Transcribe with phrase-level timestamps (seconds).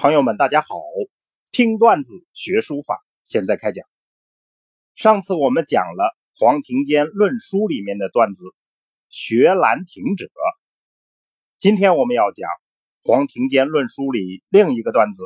[0.00, 0.80] 朋友们，大家好！
[1.52, 3.86] 听段子学书法，现在开讲。
[4.94, 8.42] 上次我们讲了黄庭坚论书里面的段子
[9.12, 10.30] “学兰亭者”，
[11.60, 12.48] 今天我们要讲
[13.02, 15.22] 黄庭坚论书里另一个段子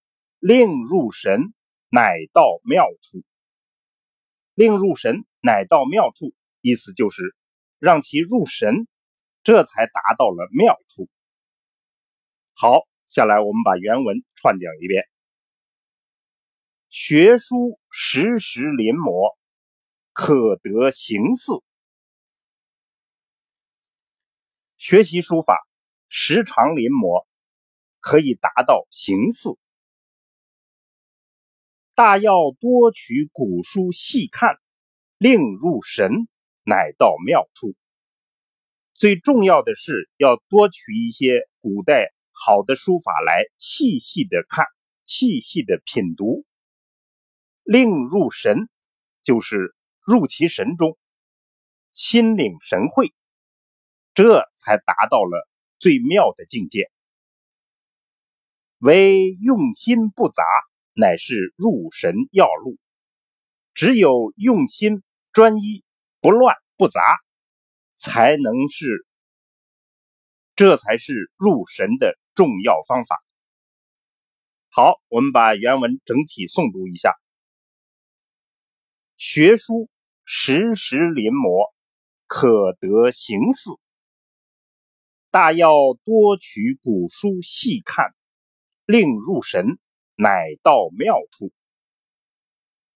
[0.40, 1.54] “令入神，
[1.88, 3.22] 乃到妙处”。
[4.52, 7.34] 令入神，乃到妙处，意思就是
[7.78, 8.86] 让其入神，
[9.42, 11.08] 这才达到了妙处。
[12.52, 12.87] 好。
[13.08, 15.02] 下来，我们把原文串讲一遍。
[16.90, 19.34] 学书时时临摹，
[20.12, 21.54] 可得形似。
[24.76, 25.56] 学习书法，
[26.10, 27.26] 时常临摹，
[27.98, 29.58] 可以达到形似。
[31.94, 34.58] 大要多取古书细看，
[35.16, 36.28] 令入神，
[36.62, 37.74] 乃到妙处。
[38.92, 42.12] 最重要的是要多取一些古代。
[42.44, 44.64] 好的书法来细细的看，
[45.06, 46.44] 细细的品读，
[47.64, 48.68] 令入神，
[49.22, 50.96] 就是入其神中，
[51.92, 53.12] 心领神会，
[54.14, 56.90] 这才达到了最妙的境界。
[58.78, 60.44] 唯用心不杂，
[60.92, 62.78] 乃是入神要路。
[63.74, 65.84] 只有用心专一，
[66.20, 67.00] 不乱不杂，
[67.98, 69.04] 才能是，
[70.54, 72.16] 这才是入神的。
[72.38, 73.20] 重要方法。
[74.70, 77.12] 好，我们把原文整体诵读一下：
[79.16, 79.90] 学书
[80.24, 81.72] 时时临摹，
[82.28, 83.72] 可得形似。
[85.32, 85.72] 大要
[86.04, 88.14] 多取古书细看，
[88.86, 89.80] 令入神，
[90.14, 91.52] 乃到妙处。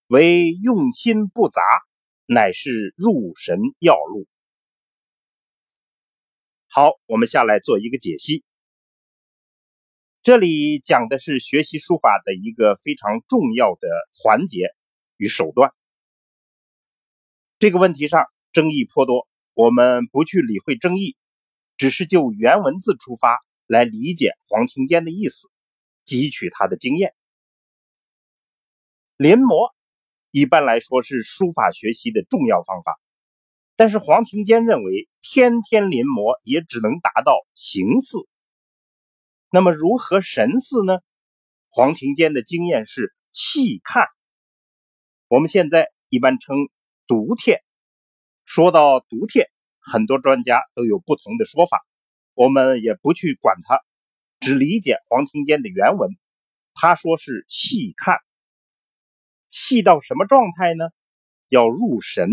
[0.06, 1.60] 唯用心不杂，
[2.26, 4.28] 乃是入神要路。
[6.68, 8.44] 好，我们下来做一个解析。
[10.22, 14.68] 这里讲的是学习书法的一个非常重要的环节
[15.16, 15.74] 与手段。
[17.58, 21.16] 这个问题上争议颇多，我们不去理会争议，
[21.76, 25.50] 只是就原文字出发来理解黄庭坚的意思，
[26.06, 27.14] 汲取他的经验。
[29.16, 29.72] 临摹
[30.30, 32.96] 一般来说是书法学习的重要方法，
[33.74, 38.18] 但是黄庭坚认为，天天临摹也只能达到形似。
[39.54, 40.94] 那么如何神似呢？
[41.68, 44.06] 黄庭坚的经验是细看。
[45.28, 46.56] 我们现在一般称
[47.06, 47.62] 读帖。
[48.46, 51.84] 说到读帖，很多专家都有不同的说法，
[52.32, 53.78] 我们也不去管它，
[54.40, 56.08] 只理解黄庭坚的原文。
[56.72, 58.16] 他说是细看，
[59.50, 60.86] 细到什么状态呢？
[61.50, 62.30] 要入神，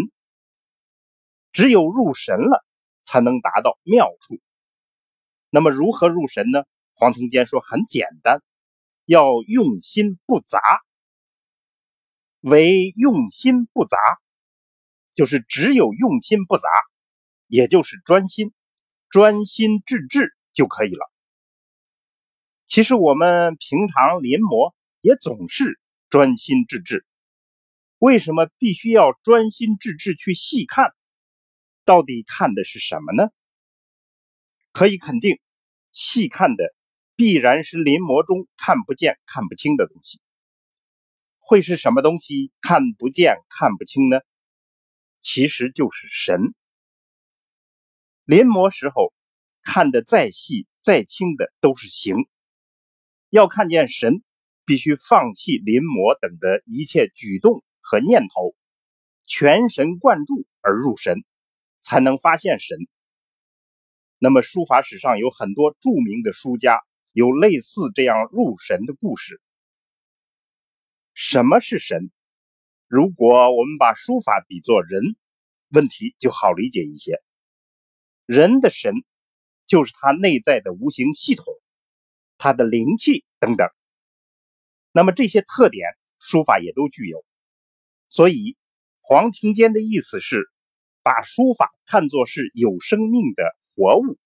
[1.52, 2.66] 只有入神了，
[3.04, 4.40] 才能达到妙处。
[5.50, 6.64] 那么如何入神呢？
[7.00, 8.44] 黄庭坚说：“很简单，
[9.06, 10.60] 要用心不杂。
[12.42, 13.98] 唯用心不杂，
[15.16, 16.68] 就是只有用心不杂，
[17.48, 18.52] 也就是专心，
[19.10, 21.10] 专心致志就可以了。
[22.66, 25.80] 其实我们平常临摹也总是
[26.10, 27.06] 专心致志，
[27.98, 30.94] 为什么必须要专心致志去细看？
[31.86, 33.30] 到底看的是什么呢？
[34.74, 35.40] 可以肯定，
[35.94, 36.64] 细看的。”
[37.20, 40.22] 必然是临摹中看不见、看不清的东西，
[41.38, 44.22] 会是什么东西看不见、看不清呢？
[45.20, 46.54] 其实就是神。
[48.24, 49.12] 临摹时候
[49.62, 52.16] 看得再细、再清的都是形，
[53.30, 54.24] 要看见神，
[54.64, 58.56] 必须放弃临摹等的一切举动和念头，
[59.26, 61.26] 全神贯注而入神，
[61.82, 62.78] 才能发现神。
[64.20, 66.80] 那么书法史上有很多著名的书家。
[67.20, 69.42] 有类似这样入神的故事。
[71.14, 72.12] 什么是神？
[72.88, 75.18] 如果我们把书法比作人，
[75.68, 77.22] 问题就好理解一些。
[78.26, 78.94] 人的神
[79.66, 81.44] 就是他内在的无形系统，
[82.38, 83.68] 他的灵气等等。
[84.94, 85.90] 那么这些特点，
[86.20, 87.26] 书法也都具有。
[88.08, 88.56] 所以
[89.02, 90.50] 黄庭坚的意思是，
[91.04, 93.44] 把书法看作是有生命的
[93.76, 94.18] 活物。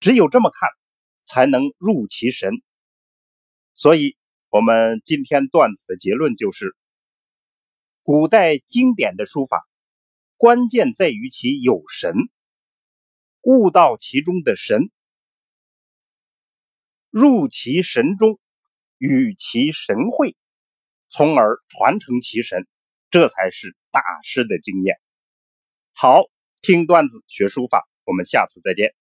[0.00, 0.68] 只有这么看。
[1.32, 2.62] 才能入其神，
[3.72, 4.18] 所以，
[4.50, 6.76] 我们今天段子的结论就是：
[8.02, 9.66] 古代经典的书法，
[10.36, 12.12] 关键在于其有神，
[13.40, 14.90] 悟到其中的神，
[17.08, 18.38] 入其神中，
[18.98, 20.36] 与其神会，
[21.08, 22.66] 从而传承其神，
[23.08, 24.96] 这才是大师的经验。
[25.94, 26.24] 好，
[26.60, 28.94] 听段子学书法，我们下次再见。